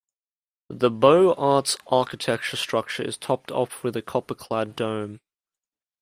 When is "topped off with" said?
3.19-3.95